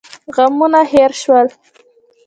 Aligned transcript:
غمونه 0.35 0.81
هېر 0.91 1.11
شول. 1.21 1.47